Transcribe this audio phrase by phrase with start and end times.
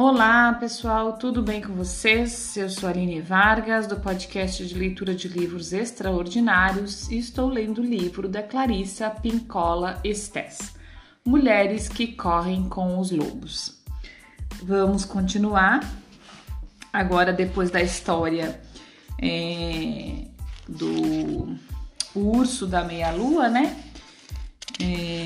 [0.00, 2.56] Olá, pessoal, tudo bem com vocês?
[2.56, 7.80] Eu sou a Aline Vargas, do podcast de leitura de livros extraordinários, e estou lendo
[7.80, 10.72] o livro da Clarissa Pincola Estes,
[11.26, 13.82] Mulheres que Correm com os Lobos.
[14.62, 15.80] Vamos continuar
[16.92, 18.60] agora, depois da história
[19.20, 20.26] é,
[20.68, 21.56] do
[22.14, 23.76] urso da meia-lua, né?
[24.80, 25.17] É,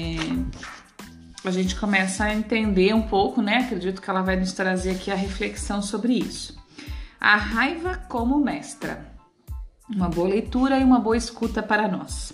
[1.44, 3.58] a gente começa a entender um pouco, né?
[3.58, 6.56] Acredito que ela vai nos trazer aqui a reflexão sobre isso.
[7.20, 9.12] A raiva como mestra.
[9.88, 12.32] Uma boa leitura e uma boa escuta para nós.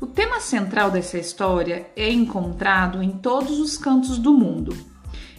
[0.00, 4.76] O tema central dessa história é encontrado em todos os cantos do mundo.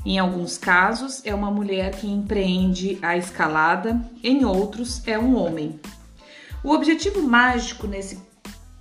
[0.05, 5.79] Em alguns casos, é uma mulher que empreende a escalada, em outros, é um homem.
[6.63, 8.19] O objetivo mágico nesse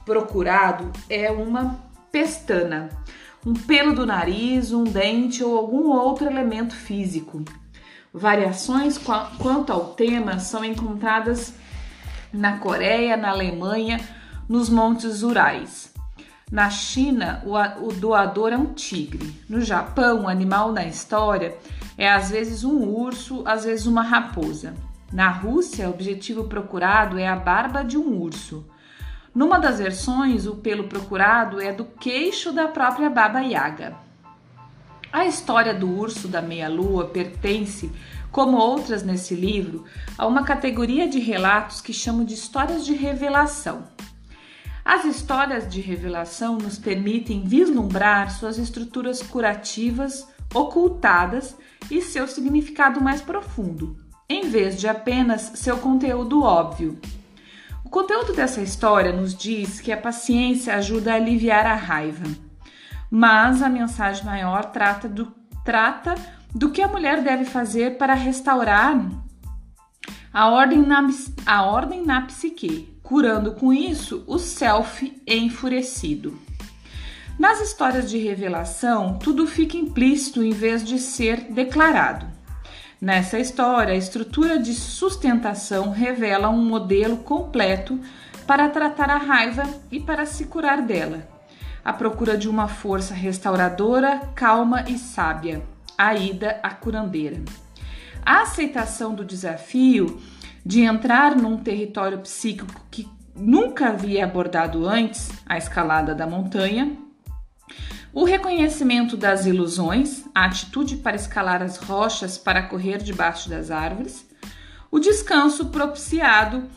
[0.04, 1.78] procurado é uma
[2.10, 2.88] pestana,
[3.46, 7.44] um pelo do nariz, um dente ou algum outro elemento físico.
[8.12, 8.98] Variações
[9.38, 11.54] quanto ao tema são encontradas
[12.32, 14.00] na Coreia, na Alemanha,
[14.48, 15.92] nos Montes Urais.
[16.50, 19.34] Na China, o doador é um tigre.
[19.48, 21.56] No Japão, o animal na história
[21.96, 24.74] é às vezes um urso, às vezes uma raposa.
[25.12, 28.66] Na Rússia, o objetivo procurado é a barba de um urso.
[29.38, 33.96] Numa das versões, o pelo procurado é do queixo da própria Baba Yaga.
[35.12, 37.88] A história do urso da meia-lua pertence,
[38.32, 39.84] como outras nesse livro,
[40.18, 43.84] a uma categoria de relatos que chamo de histórias de revelação.
[44.84, 51.56] As histórias de revelação nos permitem vislumbrar suas estruturas curativas ocultadas
[51.88, 53.96] e seu significado mais profundo,
[54.28, 56.98] em vez de apenas seu conteúdo óbvio.
[57.88, 62.26] O conteúdo dessa história nos diz que a paciência ajuda a aliviar a raiva,
[63.10, 65.32] mas a mensagem maior trata do,
[65.64, 66.14] trata
[66.54, 69.10] do que a mulher deve fazer para restaurar
[70.30, 71.08] a ordem na,
[71.46, 76.38] a ordem na psique, curando com isso o self enfurecido.
[77.38, 82.37] Nas histórias de revelação, tudo fica implícito em vez de ser declarado.
[83.00, 87.98] Nessa história, a estrutura de sustentação revela um modelo completo
[88.44, 91.28] para tratar a raiva e para se curar dela.
[91.84, 95.62] A procura de uma força restauradora, calma e sábia.
[95.96, 97.40] A ida à curandeira.
[98.26, 100.20] A aceitação do desafio
[100.66, 106.96] de entrar num território psíquico que nunca havia abordado antes, a escalada da montanha,
[108.12, 114.26] o reconhecimento das ilusões, a atitude para escalar as rochas para correr debaixo das árvores,
[114.90, 116.68] o descanso propiciado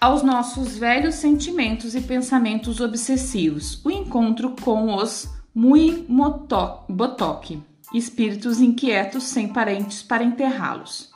[0.00, 6.06] aos nossos velhos sentimentos e pensamentos obsessivos, o encontro com os Mui
[6.88, 7.62] Botok,
[7.92, 11.10] espíritos inquietos sem parentes para enterrá-los.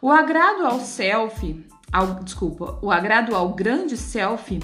[0.00, 4.60] O agrado ao self, ao, desculpa, o agrado ao grande self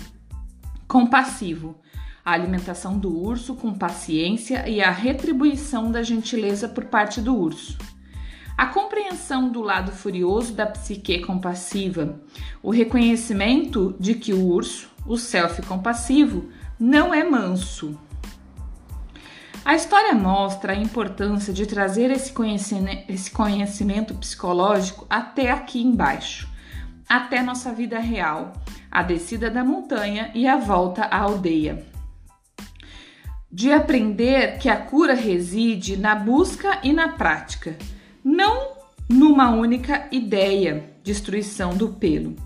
[0.87, 1.77] compassivo,
[2.27, 7.79] a alimentação do urso com paciência e a retribuição da gentileza por parte do urso.
[8.59, 12.21] A compreensão do lado furioso da psique compassiva,
[12.61, 16.49] o reconhecimento de que o urso, o self compassivo,
[16.81, 17.97] não é manso.
[19.65, 22.33] A história mostra a importância de trazer esse
[23.31, 26.49] conhecimento, psicológico até aqui embaixo,
[27.09, 28.53] até nossa vida real,
[28.91, 31.95] a descida da montanha e a volta à aldeia
[33.57, 37.75] de aprender que a cura reside na busca e na prática,
[38.23, 38.73] não
[39.09, 42.37] numa única ideia, destruição do pelo.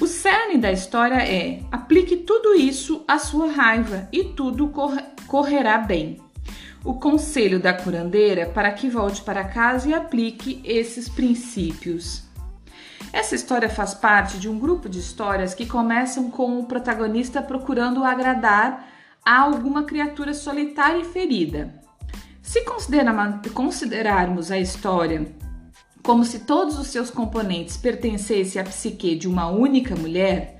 [0.00, 5.78] O cerne da história é: aplique tudo isso à sua raiva e tudo cor correrá
[5.78, 6.20] bem.
[6.84, 12.24] O conselho da curandeira para que volte para casa e aplique esses princípios.
[13.12, 18.02] Essa história faz parte de um grupo de histórias que começam com o protagonista procurando
[18.02, 18.90] agradar
[19.24, 21.74] a alguma criatura solitária e ferida.
[22.42, 22.64] Se
[23.52, 25.26] considerarmos a história
[26.02, 30.58] como se todos os seus componentes pertencessem à psique de uma única mulher,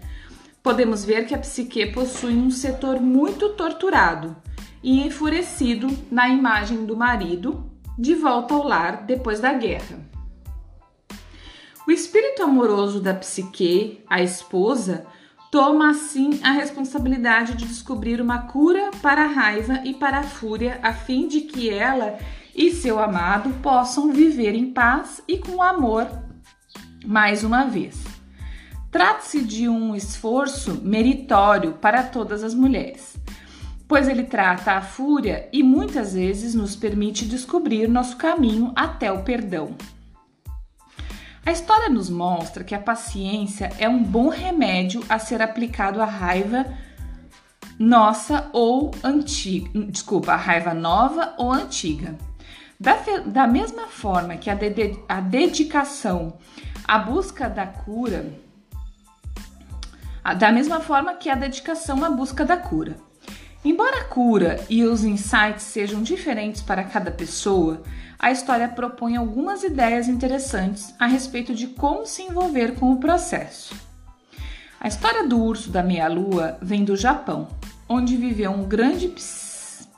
[0.63, 4.37] podemos ver que a psique possui um setor muito torturado
[4.83, 9.99] e enfurecido na imagem do marido de volta ao lar depois da guerra.
[11.87, 15.07] O espírito amoroso da psique, a esposa,
[15.51, 20.79] toma assim a responsabilidade de descobrir uma cura para a raiva e para a fúria,
[20.83, 22.19] a fim de que ela
[22.55, 26.09] e seu amado possam viver em paz e com amor
[27.05, 28.03] mais uma vez.
[28.91, 33.17] Trata-se de um esforço meritório para todas as mulheres.
[33.91, 39.25] pois ele trata a fúria e muitas vezes nos permite descobrir nosso caminho até o
[39.25, 39.75] perdão.
[41.45, 46.05] A história nos mostra que a paciência é um bom remédio a ser aplicado à
[46.05, 46.67] raiva
[47.79, 52.15] nossa ou antiga, desculpa, a raiva nova ou antiga.
[52.79, 52.95] Da,
[53.25, 56.39] da mesma forma que a, de, a dedicação
[56.87, 58.27] à busca da cura,
[60.39, 62.97] da mesma forma que a dedicação à busca da cura.
[63.63, 67.83] Embora a cura e os insights sejam diferentes para cada pessoa,
[68.19, 73.75] a história propõe algumas ideias interessantes a respeito de como se envolver com o processo.
[74.81, 77.49] A história do urso da meia-lua vem do Japão,
[77.87, 79.15] onde viveu um grande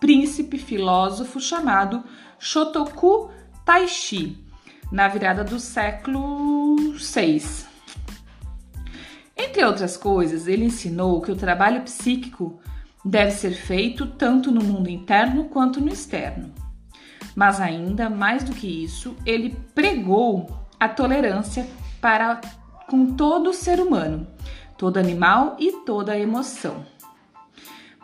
[0.00, 2.03] príncipe filósofo chamado
[2.41, 3.31] Shotoku
[3.64, 4.44] Taishi,
[4.91, 7.64] na virada do século VI.
[9.37, 12.61] Entre outras coisas, ele ensinou que o trabalho psíquico
[13.04, 16.52] deve ser feito tanto no mundo interno quanto no externo.
[17.34, 21.66] Mas ainda mais do que isso, ele pregou a tolerância
[22.00, 22.40] para
[22.88, 24.26] com todo ser humano,
[24.76, 26.84] todo animal e toda emoção.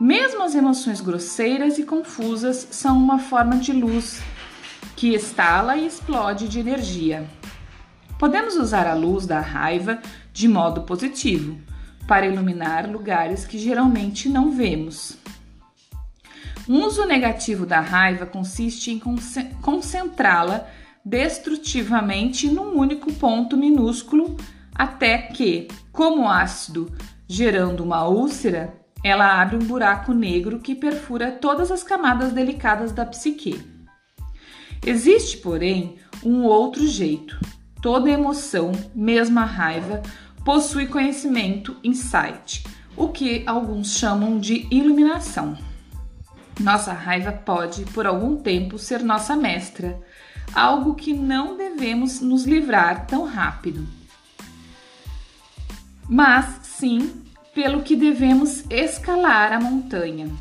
[0.01, 4.23] Mesmo as emoções grosseiras e confusas são uma forma de luz
[4.95, 7.29] que estala e explode de energia.
[8.19, 10.01] Podemos usar a luz da raiva
[10.33, 11.59] de modo positivo,
[12.09, 15.19] para iluminar lugares que geralmente não vemos.
[16.67, 19.01] Um uso negativo da raiva consiste em
[19.61, 20.67] concentrá-la
[21.05, 24.37] destrutivamente num único ponto minúsculo
[24.75, 26.91] até que, como ácido
[27.27, 28.75] gerando uma úlcera,
[29.05, 33.63] ela abre um buraco negro que perfura todas as camadas delicadas da psique.
[34.85, 37.39] Existe, porém, um outro jeito.
[37.81, 40.03] Toda emoção, mesmo a raiva,
[40.49, 42.65] possui conhecimento, insight,
[42.97, 45.59] o que alguns chamam de iluminação.
[46.59, 50.01] Nossa raiva pode, por algum tempo, ser nossa mestra,
[50.55, 53.87] algo que não devemos nos livrar tão rápido.
[56.09, 57.25] Mas sim,
[57.55, 60.35] pelo que devemos escalar a montanha.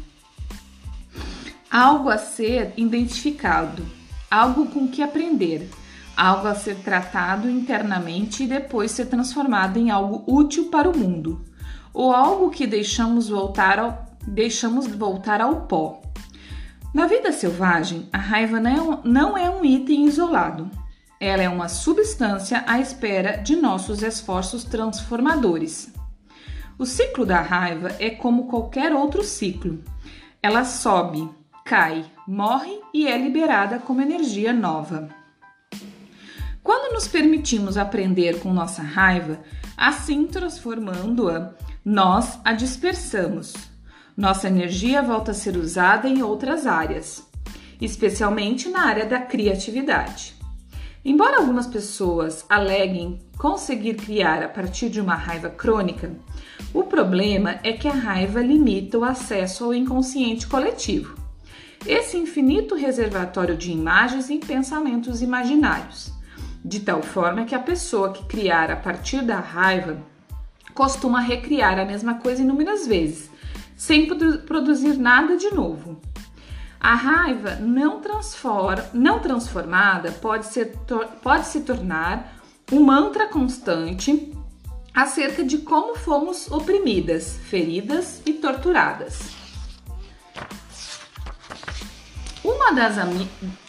[1.70, 3.86] Algo a ser identificado,
[4.32, 5.70] algo com que aprender
[6.18, 11.46] algo a ser tratado internamente e depois ser transformado em algo útil para o mundo,
[11.94, 16.02] ou algo que deixamos voltar ao, deixamos voltar ao pó.
[16.92, 20.72] Na vida selvagem, a raiva não é, não é um item isolado.
[21.20, 25.94] Ela é uma substância à espera de nossos esforços transformadores.
[26.80, 29.84] O ciclo da raiva é como qualquer outro ciclo.
[30.42, 31.30] Ela sobe,
[31.66, 35.10] cai, morre e é liberada como energia nova.
[36.68, 39.40] Quando nos permitimos aprender com nossa raiva,
[39.78, 41.54] assim transformando-a,
[41.86, 43.54] nós a dispersamos.
[44.18, 47.26] Nossa energia volta a ser usada em outras áreas,
[47.80, 50.36] especialmente na área da criatividade.
[51.06, 56.12] Embora algumas pessoas aleguem conseguir criar a partir de uma raiva crônica,
[56.74, 61.16] o problema é que a raiva limita o acesso ao inconsciente coletivo.
[61.86, 66.17] Esse infinito reservatório de imagens e pensamentos imaginários
[66.68, 69.98] de tal forma que a pessoa que criar a partir da raiva
[70.74, 73.32] costuma recriar a mesma coisa inúmeras vezes,
[73.78, 74.06] sem
[74.46, 76.02] produzir nada de novo.
[76.78, 80.74] A raiva não, transforma, não transformada pode, ser,
[81.24, 82.38] pode se tornar
[82.72, 84.34] um mantra constante
[84.94, 89.37] acerca de como fomos oprimidas, feridas e torturadas.
[92.48, 92.96] Uma das,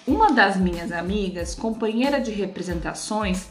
[0.06, 3.48] uma das minhas amigas, companheira de representações,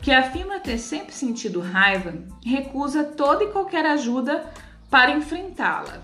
[0.00, 2.14] que afirma ter sempre sentido raiva,
[2.46, 4.48] recusa toda e qualquer ajuda
[4.88, 6.00] para enfrentá-la.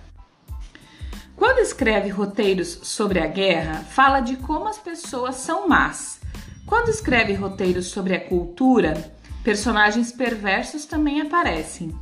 [1.37, 6.19] Quando escreve roteiros sobre a guerra, fala de como as pessoas são más.
[6.67, 9.15] Quando escreve roteiros sobre a cultura,
[9.45, 11.97] personagens perversos também aparecem.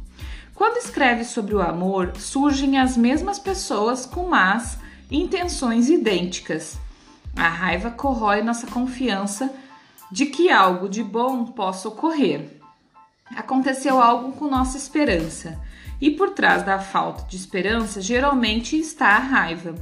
[0.54, 4.80] Quando escreve sobre o amor, surgem as mesmas pessoas com más
[5.12, 6.78] intenções idênticas.
[7.36, 9.52] A raiva corrói nossa confiança
[10.10, 12.60] de que algo de bom possa ocorrer.
[13.36, 15.58] Aconteceu algo com nossa esperança,
[16.00, 19.74] e por trás da falta de esperança geralmente está a raiva.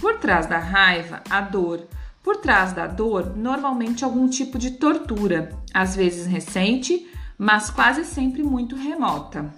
[0.00, 1.86] Por trás da raiva, a dor.
[2.22, 7.08] Por trás da dor, normalmente algum tipo de tortura, às vezes recente,
[7.38, 9.52] mas quase sempre muito remota.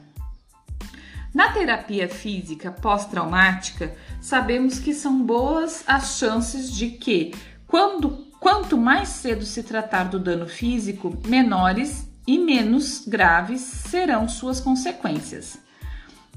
[1.35, 7.35] Na terapia física pós-traumática, sabemos que são boas as chances de que,
[7.67, 14.61] quando, quanto mais cedo se tratar do dano físico, menores e menos graves serão suas
[14.61, 15.59] consequências.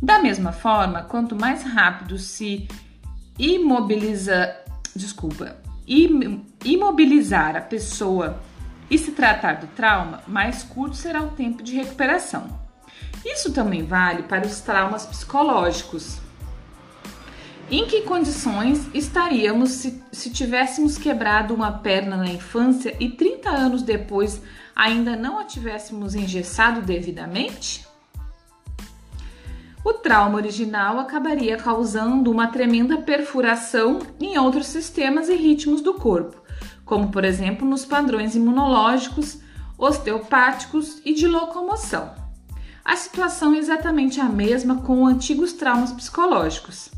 [0.02, 2.68] Da mesma forma, quanto mais rápido se
[3.38, 4.56] imobiliza,
[4.96, 5.58] desculpa,
[6.66, 8.42] imobilizar a pessoa
[8.90, 12.61] e se tratar do trauma, mais curto será o tempo de recuperação.
[13.26, 16.18] Isso também vale para os traumas psicológicos.
[17.70, 23.82] Em que condições estaríamos se, se tivéssemos quebrado uma perna na infância e 30 anos
[23.82, 24.42] depois
[24.76, 27.88] ainda não a tivéssemos engessado devidamente?
[29.84, 36.42] O trauma original acabaria causando uma tremenda perfuração em outros sistemas e ritmos do corpo,
[36.84, 39.40] como por exemplo nos padrões imunológicos,
[39.78, 42.21] osteopáticos e de locomoção.
[42.84, 46.90] A situação é exatamente a mesma com antigos traumas psicológicos.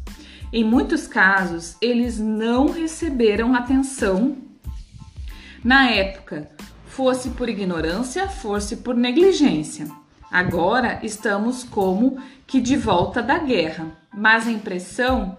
[0.51, 4.37] Em muitos casos, eles não receberam atenção
[5.63, 6.49] na época,
[6.85, 9.87] fosse por ignorância, fosse por negligência.
[10.29, 15.37] Agora estamos como que de volta da guerra, mas a impressão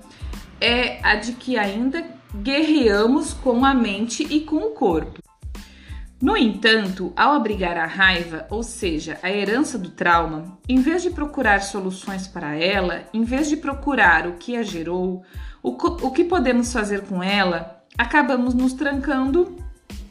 [0.61, 5.23] é a de que ainda guerreamos com a mente e com o corpo.
[6.25, 11.11] No entanto, ao abrigar a raiva, ou seja, a herança do trauma, em vez de
[11.11, 15.23] procurar soluções para ela, em vez de procurar o que a gerou,
[15.63, 19.55] o, o que podemos fazer com ela, acabamos nos trancando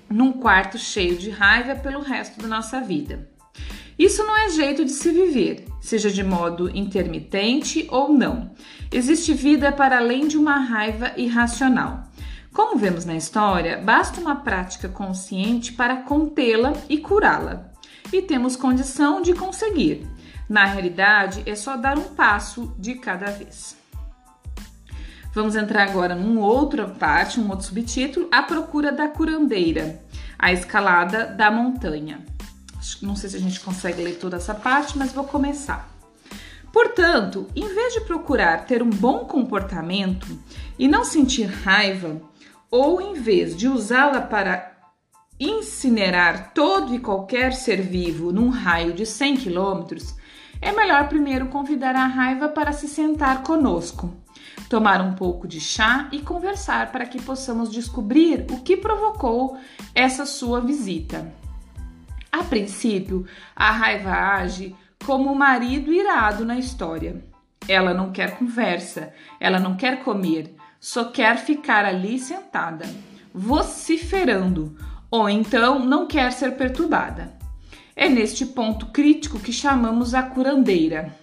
[0.07, 3.27] num quarto cheio de raiva pelo resto da nossa vida.
[3.97, 8.51] Isso não é jeito de se viver, seja de modo intermitente ou não.
[8.91, 12.03] Existe vida para além de uma raiva irracional.
[12.53, 17.71] Como vemos na história, basta uma prática consciente para contê-la e curá-la.
[18.11, 20.07] E temos condição de conseguir.
[20.47, 23.75] Na realidade, é só dar um passo de cada vez.
[25.33, 29.99] Vamos entrar agora num outra parte, um outro subtítulo, A Procura da Curandeira,
[30.37, 32.23] a escalada da montanha.
[33.01, 35.92] Não sei se a gente consegue ler toda essa parte, mas vou começar.
[36.73, 40.27] Portanto, em vez de procurar ter um bom comportamento
[40.77, 42.19] e não sentir raiva,
[42.71, 44.75] ou em vez de usá-la para
[45.39, 50.15] incinerar todo e qualquer ser vivo num raio de 100 quilômetros,
[50.59, 54.11] é melhor primeiro convidar a raiva para se sentar conosco,
[54.67, 59.59] tomar um pouco de chá e conversar para que possamos descobrir o que provocou
[59.93, 61.31] essa sua visita.
[62.31, 64.75] A princípio, a raiva age
[65.05, 67.23] como o marido irado na história.
[67.67, 72.85] Ela não quer conversa, ela não quer comer, só quer ficar ali sentada,
[73.33, 74.75] vociferando,
[75.09, 77.33] ou então não quer ser perturbada.
[77.95, 81.15] É neste ponto crítico que chamamos a curandeira.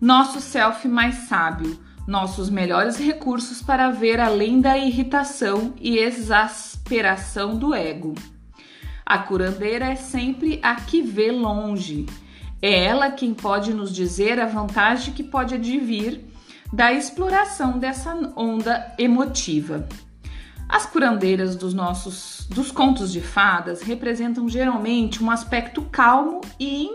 [0.00, 7.74] Nosso self mais sábio, nossos melhores recursos para ver além da irritação e exasperação do
[7.74, 8.14] ego.
[9.10, 12.06] A curandeira é sempre a que vê longe.
[12.62, 16.26] É ela quem pode nos dizer a vantagem que pode advir
[16.72, 19.88] da exploração dessa onda emotiva.
[20.68, 26.88] As curandeiras dos nossos dos contos de fadas representam geralmente um aspecto calmo e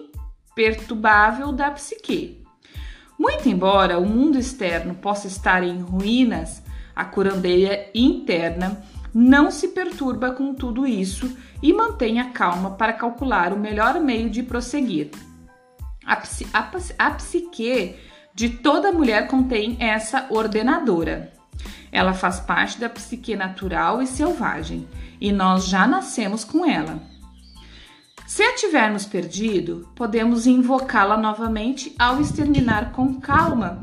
[0.53, 2.41] imperturbável da psique.
[3.19, 6.63] Muito embora o mundo externo possa estar em ruínas,
[6.95, 8.81] a curandeira interna
[9.17, 14.29] não se perturba com tudo isso e mantém a calma para calcular o melhor meio
[14.29, 15.09] de prosseguir.
[16.05, 16.21] A,
[16.53, 17.95] a, a psique
[18.33, 21.31] de toda mulher contém essa ordenadora.
[21.93, 24.85] Ela faz parte da psique natural e selvagem,
[25.21, 27.01] e nós já nascemos com ela.
[28.27, 33.81] Se a tivermos perdido, podemos invocá-la novamente ao exterminar com calma.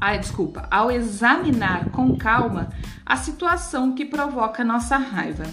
[0.00, 2.70] Ai, desculpa, ao examinar com calma
[3.04, 5.44] a situação que provoca nossa raiva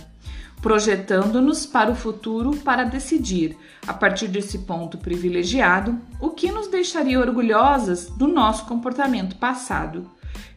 [0.66, 7.20] projetando-nos para o futuro para decidir, a partir desse ponto privilegiado, o que nos deixaria
[7.20, 10.10] orgulhosas do nosso comportamento passado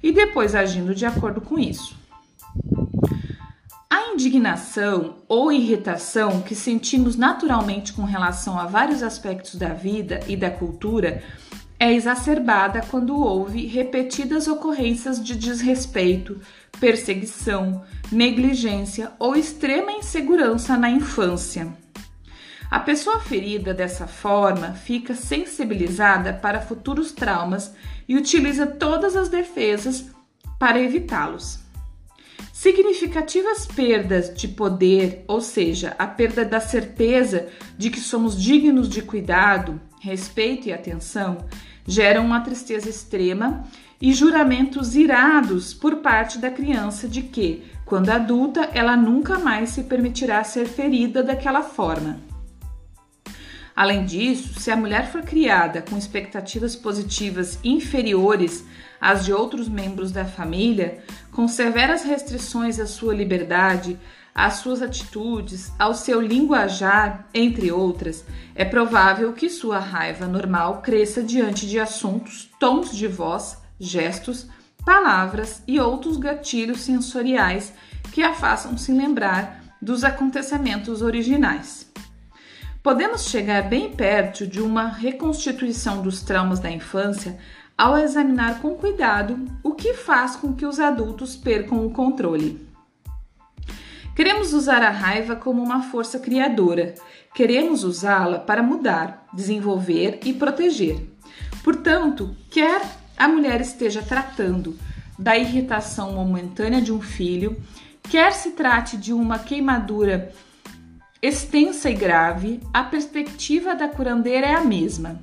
[0.02, 1.94] e depois agindo de acordo com isso.
[3.90, 10.34] A indignação ou irritação que sentimos naturalmente com relação a vários aspectos da vida e
[10.38, 11.22] da cultura
[11.80, 16.40] é exacerbada quando houve repetidas ocorrências de desrespeito,
[16.80, 21.72] perseguição, negligência ou extrema insegurança na infância.
[22.70, 27.72] A pessoa ferida dessa forma fica sensibilizada para futuros traumas
[28.08, 30.10] e utiliza todas as defesas
[30.58, 31.60] para evitá-los.
[32.52, 39.00] Significativas perdas de poder, ou seja, a perda da certeza de que somos dignos de
[39.00, 41.46] cuidado, respeito e atenção,
[41.88, 43.64] geram uma tristeza extrema
[44.00, 49.84] e juramentos irados por parte da criança de que, quando adulta, ela nunca mais se
[49.84, 52.20] permitirá ser ferida daquela forma.
[53.74, 58.64] Além disso, se a mulher for criada com expectativas positivas inferiores
[59.00, 60.98] às de outros membros da família,
[61.32, 63.98] com severas restrições à sua liberdade,
[64.38, 71.24] às suas atitudes, ao seu linguajar, entre outras, é provável que sua raiva normal cresça
[71.24, 74.46] diante de assuntos, tons de voz, gestos,
[74.86, 77.72] palavras e outros gatilhos sensoriais
[78.12, 81.90] que a façam se lembrar dos acontecimentos originais.
[82.80, 87.36] Podemos chegar bem perto de uma reconstituição dos traumas da infância
[87.76, 92.67] ao examinar com cuidado o que faz com que os adultos percam o controle.
[94.18, 96.96] Queremos usar a raiva como uma força criadora.
[97.32, 101.08] Queremos usá-la para mudar, desenvolver e proteger.
[101.62, 102.82] Portanto, quer
[103.16, 104.76] a mulher esteja tratando
[105.16, 107.62] da irritação momentânea de um filho,
[108.10, 110.32] quer se trate de uma queimadura
[111.22, 115.20] extensa e grave, a perspectiva da curandeira é a mesma.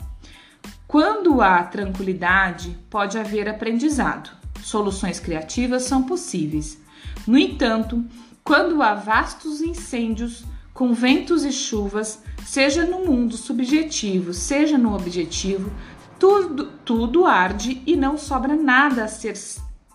[0.87, 4.29] Quando há tranquilidade, pode haver aprendizado.
[4.63, 6.81] Soluções criativas são possíveis.
[7.27, 8.01] No entanto,
[8.45, 15.71] quando há vastos incêndios com ventos e chuvas, seja no mundo subjetivo, seja no objetivo,
[16.19, 19.33] tudo, tudo arde e não sobra nada a, ser,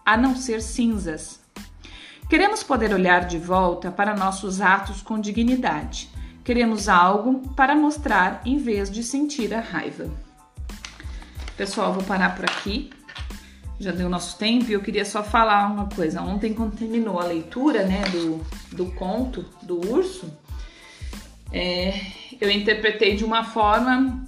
[0.04, 1.38] a não ser cinzas.
[2.28, 6.11] Queremos poder olhar de volta para nossos atos com dignidade.
[6.42, 10.11] Queremos algo para mostrar em vez de sentir a raiva.
[11.57, 12.90] Pessoal, vou parar por aqui.
[13.80, 16.20] Já deu nosso tempo e eu queria só falar uma coisa.
[16.20, 18.44] Ontem, quando terminou a leitura né, do,
[18.76, 20.30] do conto do urso,
[21.50, 21.99] é,
[22.38, 24.22] eu interpretei de uma forma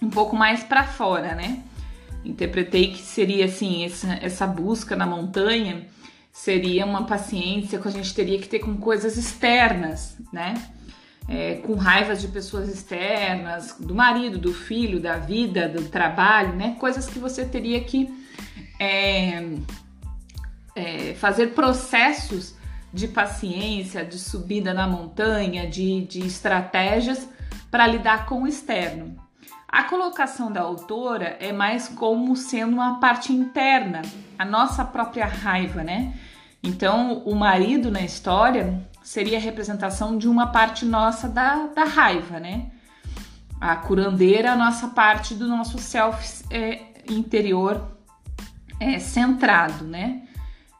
[0.00, 1.62] um pouco mais para fora, né?
[2.24, 5.86] Interpretei que seria assim, essa, essa busca na montanha
[6.32, 10.54] seria uma paciência que a gente teria que ter com coisas externas, né?
[11.28, 16.74] É, com raivas de pessoas externas, do marido, do filho, da vida, do trabalho, né?
[16.80, 18.08] Coisas que você teria que
[18.78, 19.42] é,
[20.74, 22.54] é, fazer processos
[22.92, 27.28] de paciência, de subida na montanha, de, de estratégias
[27.70, 29.16] para lidar com o externo.
[29.68, 34.00] A colocação da autora é mais como sendo uma parte interna,
[34.38, 36.14] a nossa própria raiva, né?
[36.62, 42.40] Então, o marido na história seria a representação de uma parte nossa da, da raiva,
[42.40, 42.70] né?
[43.60, 47.97] A curandeira, a nossa parte do nosso self é, interior
[48.80, 50.22] é, centrado, né?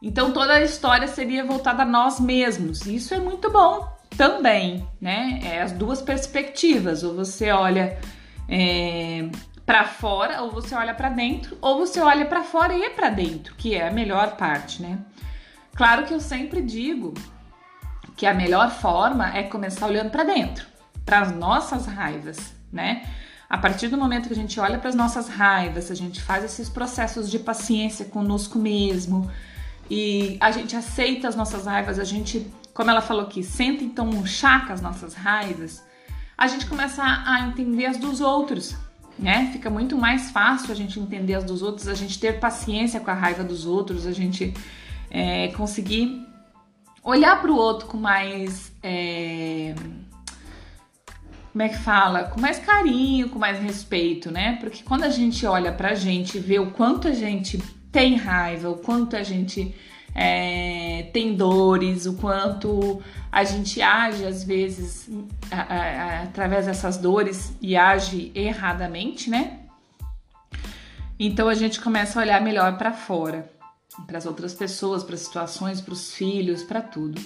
[0.01, 2.85] Então, toda a história seria voltada a nós mesmos.
[2.85, 5.39] Isso é muito bom também, né?
[5.43, 7.03] É as duas perspectivas.
[7.03, 7.99] Ou você olha
[8.47, 9.29] é,
[9.65, 13.53] para fora, ou você olha para dentro, ou você olha para fora e para dentro,
[13.55, 14.99] que é a melhor parte, né?
[15.75, 17.13] Claro que eu sempre digo
[18.17, 20.65] que a melhor forma é começar olhando para dentro,
[21.05, 23.05] para as nossas raivas, né?
[23.49, 26.43] A partir do momento que a gente olha para as nossas raivas, a gente faz
[26.43, 29.29] esses processos de paciência conosco mesmo
[29.89, 34.07] e a gente aceita as nossas raivas, a gente, como ela falou aqui, senta então
[34.07, 35.83] um chá com as nossas raivas,
[36.37, 38.75] a gente começa a entender as dos outros,
[39.17, 39.49] né?
[39.51, 43.09] Fica muito mais fácil a gente entender as dos outros, a gente ter paciência com
[43.09, 44.53] a raiva dos outros, a gente
[45.09, 46.23] é, conseguir
[47.03, 48.71] olhar para o outro com mais.
[48.83, 49.73] É,
[51.59, 52.23] como é que fala?
[52.23, 54.55] Com mais carinho, com mais respeito, né?
[54.61, 57.57] Porque quando a gente olha pra gente e vê o quanto a gente
[57.91, 59.75] tem raiva, o quanto a gente
[60.15, 65.09] é, tem dores, o quanto a gente age às vezes
[65.51, 69.59] a, a, a, através dessas dores e age erradamente, né?
[71.19, 73.51] Então a gente começa a olhar melhor para fora
[74.07, 77.19] para as outras pessoas, para as situações, para os filhos, para tudo.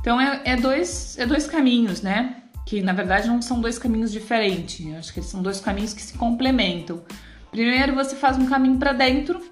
[0.00, 2.42] Então é, é, dois, é dois caminhos, né?
[2.66, 4.86] Que na verdade não são dois caminhos diferentes.
[4.86, 7.02] Eu acho que eles são dois caminhos que se complementam.
[7.50, 9.42] Primeiro você faz um caminho para dentro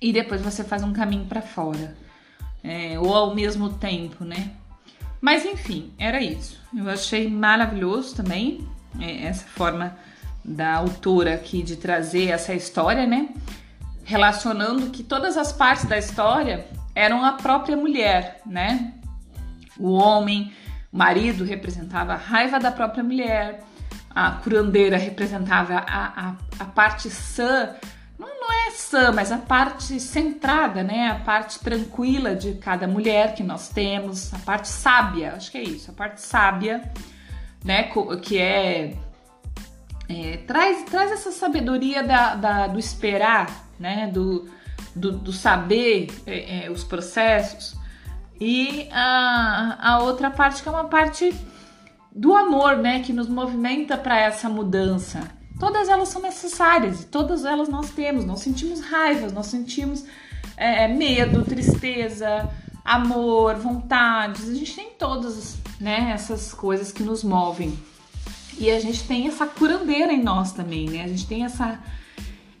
[0.00, 1.96] e depois você faz um caminho para fora,
[2.62, 4.50] é, ou ao mesmo tempo, né?
[5.20, 6.60] Mas enfim, era isso.
[6.76, 8.66] Eu achei maravilhoso também
[9.00, 9.96] é, essa forma
[10.44, 13.28] da autora aqui de trazer essa história, né?
[14.04, 18.94] relacionando que todas as partes da história eram a própria mulher, né?
[19.78, 20.52] O homem,
[20.92, 23.64] o marido representava a raiva da própria mulher,
[24.14, 27.74] a curandeira representava a, a, a parte sã,
[28.18, 31.08] não, não é sã, mas a parte centrada, né?
[31.08, 35.62] A parte tranquila de cada mulher que nós temos, a parte sábia, acho que é
[35.62, 36.92] isso, a parte sábia,
[37.64, 37.90] né?
[38.22, 38.94] Que é,
[40.08, 44.08] é traz, traz essa sabedoria da, da, do esperar, né?
[44.12, 44.48] Do,
[44.94, 47.80] do, do saber é, é, os processos.
[48.44, 51.32] E a, a outra parte que é uma parte
[52.10, 55.20] do amor, né, que nos movimenta para essa mudança.
[55.60, 58.24] Todas elas são necessárias todas elas nós temos.
[58.24, 60.04] Nós sentimos raiva, nós sentimos
[60.56, 62.50] é, medo, tristeza,
[62.84, 64.48] amor, vontades.
[64.48, 67.78] A gente tem todas, né, essas coisas que nos movem.
[68.58, 71.04] E a gente tem essa curandeira em nós também, né?
[71.04, 71.78] A gente tem essa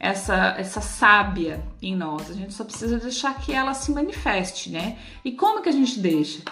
[0.02, 2.28] essa essa sábia em nós.
[2.28, 4.98] A gente só precisa deixar que ela se manifeste, né?
[5.24, 6.42] E como que a gente deixa?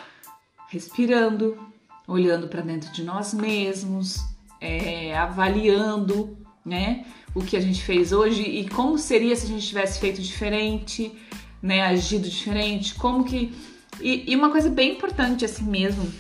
[0.69, 1.59] Respirando,
[2.07, 4.21] olhando para dentro de nós mesmos,
[4.61, 7.05] é, avaliando, né?
[7.35, 11.13] O que a gente fez hoje e como seria se a gente tivesse feito diferente,
[11.61, 11.83] né?
[11.83, 13.53] Agido diferente, como que
[14.01, 16.11] e, e uma coisa bem importante assim mesmo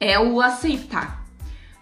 [0.00, 1.20] é o aceitar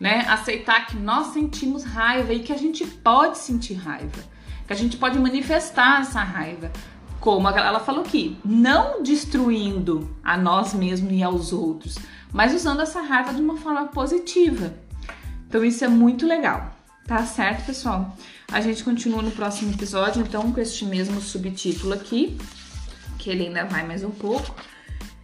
[0.01, 0.25] né?
[0.29, 4.23] Aceitar que nós sentimos raiva e que a gente pode sentir raiva,
[4.69, 6.71] que a gente pode manifestar essa raiva,
[7.19, 11.99] como ela falou aqui, não destruindo a nós mesmos e aos outros,
[12.31, 14.75] mas usando essa raiva de uma forma positiva.
[15.49, 16.71] Então isso é muito legal,
[17.07, 18.15] tá certo, pessoal?
[18.53, 22.39] A gente continua no próximo episódio, então, com este mesmo subtítulo aqui,
[23.19, 24.55] que ele ainda vai mais um pouco.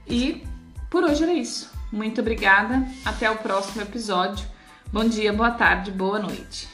[0.09, 0.43] E
[0.91, 1.71] por hoje era isso.
[1.93, 4.47] Muito obrigada, até o próximo episódio.
[4.91, 6.74] Bom dia, boa tarde, boa noite.